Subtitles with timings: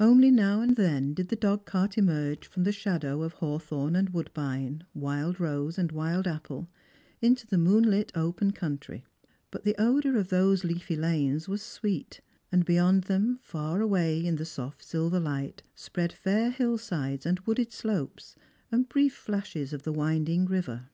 [0.00, 4.30] Only now and then did the dogcart emerge from the shadow of hawthorn and wood
[4.34, 6.68] bine, wild rose and wild apple,
[7.20, 9.06] into the moonlit open country;
[9.52, 12.20] but the odour of those leafy lanes was sweet,
[12.50, 17.38] and beyond them, far away in the soft silver light, spread fair hill sides and
[17.46, 18.34] wooded slopes,
[18.72, 20.88] and brief flashes of the winding river.